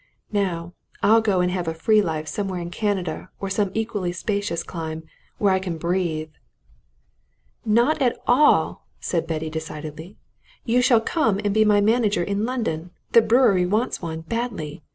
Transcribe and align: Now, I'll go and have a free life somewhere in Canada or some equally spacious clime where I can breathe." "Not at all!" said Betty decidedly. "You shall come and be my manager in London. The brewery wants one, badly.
Now, 0.31 0.73
I'll 1.03 1.21
go 1.21 1.41
and 1.41 1.51
have 1.51 1.67
a 1.67 1.75
free 1.75 2.01
life 2.01 2.27
somewhere 2.27 2.59
in 2.59 2.71
Canada 2.71 3.29
or 3.39 3.51
some 3.51 3.69
equally 3.75 4.11
spacious 4.11 4.63
clime 4.63 5.03
where 5.37 5.53
I 5.53 5.59
can 5.59 5.77
breathe." 5.77 6.31
"Not 7.65 8.01
at 8.01 8.17
all!" 8.25 8.87
said 8.99 9.27
Betty 9.27 9.51
decidedly. 9.51 10.17
"You 10.65 10.81
shall 10.81 11.01
come 11.01 11.39
and 11.45 11.53
be 11.53 11.63
my 11.65 11.81
manager 11.81 12.23
in 12.23 12.45
London. 12.47 12.89
The 13.11 13.21
brewery 13.21 13.67
wants 13.67 14.01
one, 14.01 14.21
badly. 14.21 14.81